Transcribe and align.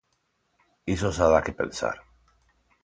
Iso 0.95 1.09
xa 1.17 1.27
da 1.33 1.43
que 1.45 1.57
pensar. 1.59 1.97